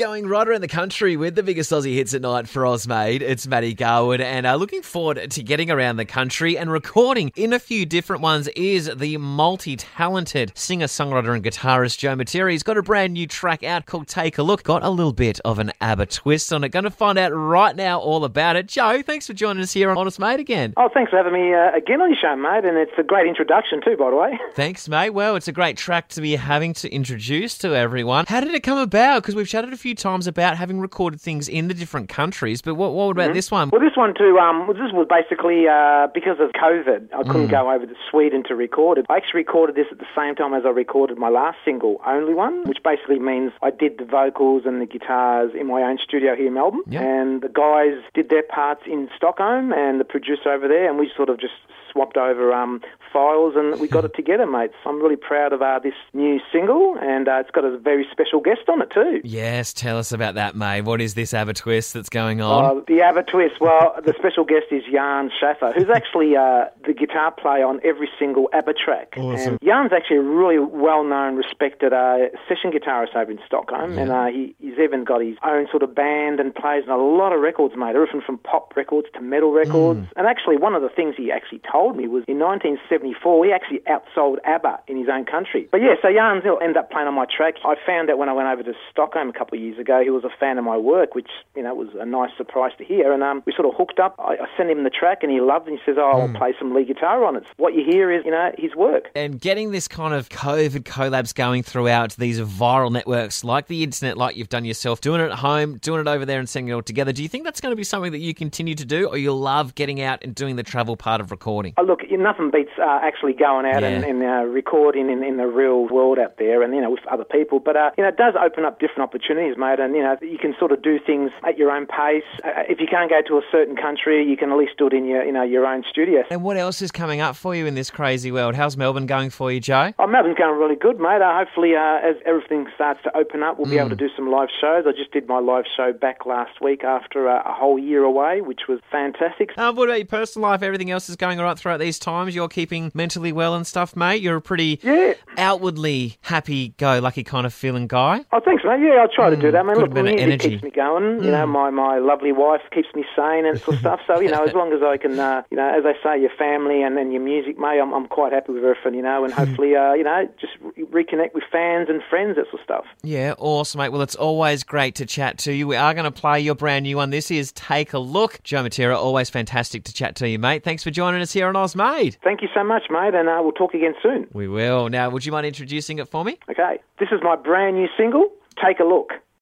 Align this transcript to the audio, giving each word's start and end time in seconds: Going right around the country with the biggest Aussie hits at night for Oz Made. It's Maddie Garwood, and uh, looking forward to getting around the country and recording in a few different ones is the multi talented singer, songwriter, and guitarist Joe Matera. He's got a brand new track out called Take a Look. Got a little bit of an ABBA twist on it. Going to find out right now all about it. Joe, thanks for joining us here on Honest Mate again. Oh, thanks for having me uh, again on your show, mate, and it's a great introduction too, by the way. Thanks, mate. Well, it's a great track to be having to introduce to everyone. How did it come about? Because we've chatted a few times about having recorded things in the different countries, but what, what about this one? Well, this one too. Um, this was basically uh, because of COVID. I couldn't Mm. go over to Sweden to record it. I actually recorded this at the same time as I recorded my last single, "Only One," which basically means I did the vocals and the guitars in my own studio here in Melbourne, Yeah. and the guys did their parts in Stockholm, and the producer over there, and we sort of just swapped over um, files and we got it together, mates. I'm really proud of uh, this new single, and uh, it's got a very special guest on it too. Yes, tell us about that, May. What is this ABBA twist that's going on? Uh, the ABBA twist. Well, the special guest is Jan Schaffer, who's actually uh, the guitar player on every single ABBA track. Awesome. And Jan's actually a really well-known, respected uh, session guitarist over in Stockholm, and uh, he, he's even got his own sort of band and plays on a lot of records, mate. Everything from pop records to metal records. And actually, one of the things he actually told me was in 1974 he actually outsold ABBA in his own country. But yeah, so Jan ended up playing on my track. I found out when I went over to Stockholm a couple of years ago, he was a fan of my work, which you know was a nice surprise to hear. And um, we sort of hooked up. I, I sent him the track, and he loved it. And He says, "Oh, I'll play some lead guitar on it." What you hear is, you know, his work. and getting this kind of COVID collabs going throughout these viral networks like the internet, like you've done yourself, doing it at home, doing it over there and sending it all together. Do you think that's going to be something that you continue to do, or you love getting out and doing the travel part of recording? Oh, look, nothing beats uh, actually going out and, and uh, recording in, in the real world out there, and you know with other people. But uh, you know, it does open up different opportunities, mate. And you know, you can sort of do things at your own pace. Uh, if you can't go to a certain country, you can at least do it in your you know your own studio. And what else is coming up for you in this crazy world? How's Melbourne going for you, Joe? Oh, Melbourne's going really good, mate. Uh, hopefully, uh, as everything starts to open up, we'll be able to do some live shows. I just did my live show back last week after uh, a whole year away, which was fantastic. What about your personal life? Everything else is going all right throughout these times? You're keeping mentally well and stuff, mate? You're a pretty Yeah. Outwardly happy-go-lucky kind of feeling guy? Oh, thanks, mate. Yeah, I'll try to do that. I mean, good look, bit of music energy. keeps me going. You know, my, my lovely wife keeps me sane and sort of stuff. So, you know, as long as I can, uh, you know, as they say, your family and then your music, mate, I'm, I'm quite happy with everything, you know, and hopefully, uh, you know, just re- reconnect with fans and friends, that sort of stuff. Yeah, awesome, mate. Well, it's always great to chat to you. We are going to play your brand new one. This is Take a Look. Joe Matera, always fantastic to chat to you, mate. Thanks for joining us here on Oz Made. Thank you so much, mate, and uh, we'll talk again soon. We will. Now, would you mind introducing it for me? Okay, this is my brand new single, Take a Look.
Going 0.00 0.26
right 0.28 0.48
around 0.48 0.62
the 0.62 0.68
country 0.68 1.18
with 1.18 1.34
the 1.34 1.42
biggest 1.42 1.70
Aussie 1.70 1.92
hits 1.92 2.14
at 2.14 2.22
night 2.22 2.48
for 2.48 2.64
Oz 2.64 2.88
Made. 2.88 3.20
It's 3.20 3.46
Maddie 3.46 3.74
Garwood, 3.74 4.22
and 4.22 4.46
uh, 4.46 4.54
looking 4.54 4.80
forward 4.80 5.30
to 5.30 5.42
getting 5.42 5.70
around 5.70 5.98
the 5.98 6.06
country 6.06 6.56
and 6.56 6.72
recording 6.72 7.30
in 7.36 7.52
a 7.52 7.58
few 7.58 7.84
different 7.84 8.22
ones 8.22 8.48
is 8.56 8.90
the 8.96 9.18
multi 9.18 9.76
talented 9.76 10.52
singer, 10.54 10.86
songwriter, 10.86 11.34
and 11.34 11.44
guitarist 11.44 11.98
Joe 11.98 12.16
Matera. 12.16 12.50
He's 12.50 12.62
got 12.62 12.78
a 12.78 12.82
brand 12.82 13.12
new 13.12 13.26
track 13.26 13.62
out 13.62 13.84
called 13.84 14.08
Take 14.08 14.38
a 14.38 14.42
Look. 14.42 14.62
Got 14.62 14.82
a 14.82 14.88
little 14.88 15.12
bit 15.12 15.38
of 15.44 15.58
an 15.58 15.70
ABBA 15.82 16.06
twist 16.06 16.50
on 16.50 16.64
it. 16.64 16.70
Going 16.70 16.84
to 16.84 16.90
find 16.90 17.18
out 17.18 17.32
right 17.32 17.76
now 17.76 18.00
all 18.00 18.24
about 18.24 18.56
it. 18.56 18.68
Joe, 18.68 19.02
thanks 19.02 19.26
for 19.26 19.34
joining 19.34 19.62
us 19.62 19.74
here 19.74 19.90
on 19.90 19.98
Honest 19.98 20.18
Mate 20.18 20.40
again. 20.40 20.72
Oh, 20.78 20.88
thanks 20.88 21.10
for 21.10 21.18
having 21.18 21.34
me 21.34 21.52
uh, 21.52 21.76
again 21.76 22.00
on 22.00 22.08
your 22.08 22.18
show, 22.18 22.34
mate, 22.36 22.64
and 22.64 22.78
it's 22.78 22.96
a 22.96 23.02
great 23.02 23.26
introduction 23.26 23.82
too, 23.84 23.98
by 23.98 24.08
the 24.08 24.16
way. 24.16 24.40
Thanks, 24.54 24.88
mate. 24.88 25.10
Well, 25.10 25.36
it's 25.36 25.48
a 25.48 25.52
great 25.52 25.76
track 25.76 26.08
to 26.08 26.22
be 26.22 26.36
having 26.36 26.72
to 26.72 26.88
introduce 26.88 27.58
to 27.58 27.76
everyone. 27.76 28.24
How 28.28 28.40
did 28.40 28.54
it 28.54 28.62
come 28.62 28.78
about? 28.78 29.22
Because 29.22 29.34
we've 29.34 29.46
chatted 29.46 29.74
a 29.74 29.76
few 29.76 29.89
times 29.94 30.26
about 30.26 30.56
having 30.56 30.80
recorded 30.80 31.20
things 31.20 31.48
in 31.48 31.68
the 31.68 31.74
different 31.74 32.08
countries, 32.08 32.62
but 32.62 32.74
what, 32.74 32.92
what 32.94 33.10
about 33.10 33.34
this 33.34 33.50
one? 33.50 33.70
Well, 33.70 33.80
this 33.80 33.96
one 33.96 34.14
too. 34.14 34.38
Um, 34.38 34.66
this 34.68 34.92
was 34.92 35.06
basically 35.08 35.66
uh, 35.68 36.08
because 36.14 36.38
of 36.40 36.50
COVID. 36.52 37.08
I 37.14 37.22
couldn't 37.24 37.48
Mm. 37.48 37.50
go 37.50 37.70
over 37.72 37.86
to 37.86 37.94
Sweden 38.10 38.42
to 38.48 38.54
record 38.54 38.98
it. 38.98 39.06
I 39.08 39.16
actually 39.16 39.38
recorded 39.38 39.76
this 39.76 39.86
at 39.90 39.98
the 39.98 40.06
same 40.16 40.34
time 40.34 40.54
as 40.54 40.62
I 40.66 40.70
recorded 40.70 41.16
my 41.18 41.28
last 41.28 41.58
single, 41.64 42.00
"Only 42.06 42.34
One," 42.34 42.64
which 42.64 42.78
basically 42.84 43.18
means 43.18 43.52
I 43.62 43.70
did 43.70 43.98
the 43.98 44.04
vocals 44.04 44.62
and 44.66 44.80
the 44.80 44.86
guitars 44.86 45.52
in 45.58 45.66
my 45.66 45.82
own 45.82 45.98
studio 45.98 46.34
here 46.36 46.46
in 46.48 46.54
Melbourne, 46.54 46.82
Yeah. 46.86 47.02
and 47.02 47.42
the 47.42 47.48
guys 47.48 47.98
did 48.14 48.28
their 48.28 48.42
parts 48.42 48.82
in 48.86 49.08
Stockholm, 49.16 49.72
and 49.72 49.98
the 50.00 50.04
producer 50.04 50.50
over 50.50 50.68
there, 50.68 50.88
and 50.88 50.98
we 50.98 51.10
sort 51.16 51.28
of 51.28 51.38
just 51.40 51.54
swapped 51.92 52.16
over 52.16 52.52
um, 52.52 52.80
files 53.12 53.54
and 53.56 53.80
we 53.80 53.88
got 53.88 54.04
it 54.04 54.14
together, 54.20 54.46
mates. 54.46 54.74
I'm 54.86 55.02
really 55.02 55.16
proud 55.16 55.52
of 55.52 55.60
uh, 55.60 55.80
this 55.82 55.94
new 56.12 56.38
single, 56.52 56.96
and 57.02 57.26
uh, 57.28 57.38
it's 57.40 57.50
got 57.50 57.64
a 57.64 57.76
very 57.78 58.06
special 58.12 58.38
guest 58.40 58.68
on 58.68 58.80
it 58.80 58.90
too. 58.92 59.20
Yes, 59.24 59.72
tell 59.80 59.96
us 59.96 60.12
about 60.12 60.34
that, 60.34 60.54
May. 60.54 60.82
What 60.82 61.00
is 61.00 61.14
this 61.14 61.32
ABBA 61.32 61.54
twist 61.54 61.94
that's 61.94 62.10
going 62.10 62.40
on? 62.40 62.78
Uh, 62.78 62.80
the 62.86 63.00
ABBA 63.00 63.24
twist. 63.24 63.60
Well, 63.60 63.94
the 64.04 64.12
special 64.18 64.44
guest 64.44 64.66
is 64.70 64.82
Jan 64.92 65.30
Schaffer, 65.40 65.72
who's 65.72 65.88
actually 65.88 66.36
uh, 66.36 66.66
the 66.86 66.92
guitar 66.92 67.32
player 67.32 67.64
on 67.64 67.80
every 67.82 68.08
single 68.18 68.50
ABBA 68.52 68.74
track. 68.74 69.14
Awesome. 69.16 69.52
And 69.54 69.60
Jan's 69.64 69.92
actually 69.92 70.18
a 70.18 70.22
really 70.22 70.58
well-known, 70.58 71.36
respected 71.36 71.92
uh, 71.92 72.28
session 72.46 72.70
guitarist 72.70 73.16
over 73.16 73.30
in 73.30 73.40
Stockholm, 73.46 73.98
and 73.98 74.12
uh, 74.12 74.26
he, 74.26 74.54
he's 74.60 74.78
even 74.78 75.04
got 75.04 75.22
his 75.22 75.36
own 75.42 75.66
sort 75.70 75.82
of 75.82 75.94
band 75.94 76.40
and 76.40 76.54
plays 76.54 76.84
on 76.84 76.98
a 76.98 77.02
lot 77.02 77.32
of 77.32 77.40
records, 77.40 77.74
mate. 77.76 77.96
Everything 77.96 78.20
from 78.20 78.38
pop 78.38 78.74
records 78.76 79.08
to 79.14 79.20
metal 79.20 79.52
records. 79.52 80.06
And 80.16 80.26
actually, 80.26 80.58
one 80.58 80.74
of 80.74 80.82
the 80.82 80.90
things 80.90 81.14
he 81.16 81.32
actually 81.32 81.62
told 81.70 81.96
me 81.96 82.06
was 82.06 82.24
in 82.28 82.38
1974 82.38 83.44
he 83.44 83.52
actually 83.52 83.80
outsold 83.88 84.36
ABBA 84.44 84.80
in 84.86 84.98
his 84.98 85.08
own 85.08 85.24
country. 85.24 85.68
But 85.72 85.80
yeah, 85.80 85.94
so 86.02 86.12
Jan 86.12 86.42
ended 86.44 86.76
up 86.76 86.90
playing 86.90 87.08
on 87.08 87.14
my 87.14 87.24
track. 87.24 87.54
I 87.64 87.76
found 87.86 88.10
out 88.10 88.18
when 88.18 88.28
I 88.28 88.32
went 88.32 88.48
over 88.48 88.62
to 88.62 88.74
Stockholm 88.90 89.30
a 89.30 89.32
couple 89.32 89.56
of 89.56 89.59
years 89.60 89.78
ago, 89.78 90.00
he 90.02 90.10
was 90.10 90.24
a 90.24 90.30
fan 90.40 90.58
of 90.58 90.64
my 90.64 90.76
work, 90.76 91.14
which 91.14 91.30
you 91.54 91.62
know 91.62 91.74
was 91.74 91.88
a 91.98 92.06
nice 92.06 92.30
surprise 92.36 92.72
to 92.78 92.84
hear. 92.84 93.12
And 93.12 93.22
um, 93.22 93.42
we 93.46 93.52
sort 93.52 93.66
of 93.66 93.74
hooked 93.76 93.98
up. 93.98 94.14
I, 94.18 94.34
I 94.34 94.46
sent 94.56 94.70
him 94.70 94.84
the 94.84 94.90
track, 94.90 95.18
and 95.22 95.30
he 95.30 95.40
loved 95.40 95.66
it. 95.66 95.70
And 95.72 95.78
He 95.78 95.84
says, 95.84 95.96
"Oh, 95.98 96.20
I'll 96.20 96.34
play 96.34 96.54
some 96.58 96.74
lead 96.74 96.88
guitar 96.88 97.24
on 97.24 97.36
it." 97.36 97.44
What 97.56 97.74
you 97.74 97.84
hear 97.84 98.10
is, 98.10 98.24
you 98.24 98.30
know, 98.30 98.50
his 98.58 98.74
work. 98.74 99.10
and 99.14 99.40
getting 99.40 99.70
this 99.72 99.88
kind 99.88 100.14
of 100.14 100.28
COVID 100.28 100.84
collabs 100.84 101.34
going 101.34 101.62
throughout 101.62 102.12
these 102.16 102.40
viral 102.40 102.90
networks 102.90 103.44
like 103.44 103.66
the 103.66 103.82
internet, 103.82 104.16
like 104.16 104.36
you've 104.36 104.48
done 104.48 104.64
yourself, 104.64 105.00
doing 105.00 105.20
it 105.20 105.30
at 105.30 105.38
home, 105.38 105.78
doing 105.78 106.00
it 106.00 106.08
over 106.08 106.24
there 106.24 106.38
and 106.38 106.48
sending 106.48 106.70
it 106.70 106.74
all 106.74 106.82
together. 106.82 107.12
Do 107.12 107.22
you 107.22 107.28
think 107.28 107.44
that's 107.44 107.60
going 107.60 107.72
to 107.72 107.76
be 107.76 107.84
something 107.84 108.12
that 108.12 108.18
you 108.18 108.34
continue 108.34 108.74
to 108.74 108.84
do, 108.84 109.06
or 109.08 109.16
you 109.18 109.32
love 109.34 109.74
getting 109.74 110.00
out 110.00 110.22
and 110.22 110.34
doing 110.34 110.56
the 110.56 110.62
travel 110.62 110.96
part 110.96 111.20
of 111.20 111.30
recording? 111.30 111.74
Oh, 111.76 111.82
look, 111.82 112.00
nothing 112.10 112.50
beats 112.50 112.70
uh, 112.78 113.00
actually 113.02 113.32
going 113.32 113.66
out 113.66 113.82
and, 113.82 114.04
and 114.04 114.22
uh, 114.22 114.44
recording 114.44 115.10
in, 115.10 115.22
in 115.22 115.36
the 115.36 115.46
real 115.46 115.86
world 115.88 116.18
out 116.18 116.36
there, 116.38 116.62
and 116.62 116.74
you 116.74 116.80
know 116.80 116.90
with 116.90 117.06
other 117.10 117.24
people. 117.24 117.60
But 117.60 117.76
uh, 117.76 117.90
you 117.96 118.02
know, 118.04 118.08
it 118.08 118.16
does 118.16 118.34
open 118.40 118.64
up 118.64 118.78
different 118.80 119.02
opportunities, 119.02 119.49
mate. 119.56 119.80
And 119.80 119.94
you 119.94 120.02
know, 120.02 120.16
you 120.20 120.38
can 120.38 120.54
sort 120.58 120.72
of 120.72 120.82
do 120.82 120.98
things 120.98 121.30
at 121.46 121.58
your 121.58 121.70
own 121.70 121.86
pace. 121.86 122.24
Uh, 122.44 122.62
if 122.68 122.80
you 122.80 122.86
can't 122.86 123.10
go 123.10 123.20
to 123.26 123.38
a 123.38 123.42
certain 123.50 123.76
country, 123.76 124.24
you 124.28 124.36
can 124.36 124.50
at 124.50 124.58
least 124.58 124.72
do 124.78 124.86
it 124.86 124.92
in 124.92 125.06
your 125.06 125.24
you 125.24 125.32
know 125.32 125.42
your 125.42 125.66
own 125.66 125.84
studio. 125.88 126.22
And 126.30 126.42
what 126.42 126.56
else 126.56 126.82
is 126.82 126.90
coming 126.90 127.20
up 127.20 127.36
for 127.36 127.54
you 127.54 127.66
in 127.66 127.74
this 127.74 127.90
crazy 127.90 128.30
world? 128.32 128.54
How's 128.54 128.76
Melbourne 128.76 129.06
going 129.06 129.30
for 129.30 129.50
you, 129.52 129.60
Joe? 129.60 129.92
Oh, 129.98 130.06
Melbourne's 130.06 130.36
going 130.38 130.58
really 130.58 130.76
good, 130.76 130.98
mate. 130.98 131.22
Uh, 131.22 131.36
hopefully, 131.38 131.74
uh, 131.74 131.98
as 132.02 132.16
everything 132.26 132.66
starts 132.74 133.02
to 133.04 133.16
open 133.16 133.42
up, 133.42 133.58
we'll 133.58 133.70
be 133.70 133.78
able 133.78 133.90
to 133.90 133.96
do 133.96 134.08
some 134.16 134.30
live 134.30 134.48
shows. 134.60 134.84
I 134.86 134.92
just 134.92 135.12
did 135.12 135.26
my 135.26 135.38
live 135.38 135.64
show 135.76 135.92
back 135.92 136.26
last 136.26 136.60
week 136.60 136.84
after 136.84 137.28
uh, 137.28 137.42
a 137.44 137.52
whole 137.52 137.78
year 137.78 138.02
away, 138.04 138.40
which 138.40 138.62
was 138.68 138.80
fantastic. 138.90 139.50
What 139.56 139.72
about 139.88 139.98
your 139.98 140.06
personal 140.06 140.48
life? 140.48 140.62
Everything 140.62 140.90
else 140.90 141.08
is 141.08 141.16
going 141.16 141.38
all 141.38 141.44
right 141.44 141.58
throughout 141.58 141.80
these 141.80 141.98
times? 141.98 142.34
You're 142.34 142.48
keeping 142.48 142.90
mentally 142.94 143.32
well 143.32 143.54
and 143.54 143.66
stuff, 143.66 143.96
mate? 143.96 144.22
You're 144.22 144.36
a 144.36 144.40
pretty 144.40 144.80
Yeah. 144.82 145.14
Outwardly 145.40 146.16
happy-go-lucky 146.22 147.24
kind 147.24 147.46
of 147.46 147.54
feeling 147.54 147.86
guy? 147.86 148.24
Oh, 148.32 148.40
thanks, 148.44 148.62
mate. 148.64 148.80
Yeah, 148.80 149.00
I'll 149.02 149.08
try 149.08 149.30
to 149.30 149.36
do 149.36 149.50
that. 149.50 149.58
I 149.58 149.62
mean, 149.62 149.74
good 149.74 149.80
look, 149.82 149.94
bit 149.94 150.00
of 150.00 150.04
music 150.04 150.20
energy. 150.20 150.48
keeps 150.50 150.62
me 150.62 150.70
going. 150.70 151.24
You 151.24 151.30
know, 151.30 151.46
my, 151.46 151.70
my 151.70 151.98
lovely 151.98 152.32
wife 152.32 152.60
keeps 152.72 152.88
me 152.94 153.04
sane 153.16 153.46
and 153.46 153.60
sort 153.60 153.74
of 153.76 153.80
stuff. 153.80 154.00
So, 154.06 154.20
you 154.20 154.30
know, 154.30 154.44
as 154.44 154.54
long 154.60 154.72
as 154.72 154.82
I 154.82 154.96
can, 154.96 155.18
uh, 155.18 155.42
you 155.50 155.56
know, 155.56 155.68
as 155.76 155.82
they 155.84 155.94
say, 156.02 156.20
your 156.20 156.30
family 156.38 156.82
and 156.82 156.96
then 156.96 157.10
your 157.10 157.22
music, 157.22 157.58
mate, 157.58 157.80
I'm, 157.80 157.92
I'm 157.92 158.06
quite 158.06 158.32
happy 158.32 158.52
with 158.52 158.64
everything, 158.64 158.94
you 158.94 159.02
know, 159.02 159.24
and 159.24 159.32
hopefully, 159.32 159.74
uh, 159.74 159.94
you 159.94 160.04
know, 160.04 160.28
just 160.40 160.52
re- 160.76 161.04
reconnect 161.04 161.34
with 161.34 161.44
fans 161.50 161.88
and 161.88 162.02
friends, 162.08 162.36
that 162.36 162.44
sort 162.50 162.60
of 162.60 162.64
stuff. 162.64 162.84
Yeah, 163.02 163.34
awesome, 163.38 163.78
mate. 163.78 163.88
Well, 163.90 164.02
it's 164.02 164.16
always 164.16 164.62
great 164.62 164.94
to 164.96 165.06
chat 165.06 165.38
to 165.38 165.52
you. 165.52 165.66
We 165.66 165.76
are 165.76 165.94
going 165.94 166.04
to 166.04 166.10
play 166.10 166.40
your 166.40 166.54
brand 166.54 166.84
new 166.84 166.96
one. 166.96 167.10
This 167.10 167.30
is 167.30 167.52
Take 167.52 167.92
a 167.92 167.98
Look. 167.98 168.42
Joe 168.42 168.62
Matera, 168.62 168.96
always 168.96 169.30
fantastic 169.30 169.84
to 169.84 169.92
chat 169.92 170.16
to 170.16 170.28
you, 170.28 170.38
mate. 170.38 170.64
Thanks 170.64 170.82
for 170.82 170.90
joining 170.90 171.20
us 171.22 171.32
here 171.32 171.46
on 171.48 171.56
Oz 171.56 171.74
Made. 171.74 172.18
Thank 172.22 172.42
you 172.42 172.48
so 172.54 172.62
much, 172.62 172.84
mate, 172.90 173.14
and 173.14 173.28
uh, 173.28 173.38
we'll 173.42 173.52
talk 173.52 173.74
again 173.74 173.94
soon. 174.02 174.26
We 174.32 174.48
will. 174.48 174.88
Now, 174.88 175.10
would 175.10 175.24
you 175.30 175.32
mind 175.32 175.46
introducing 175.46 175.98
it 175.98 176.08
for 176.08 176.24
me? 176.24 176.38
Okay, 176.50 176.80
this 176.98 177.08
is 177.12 177.20
my 177.22 177.36
brand 177.36 177.76
new 177.76 177.88
single, 177.96 178.30
Take 178.62 178.80
a 178.80 178.84
Look. 178.84 179.12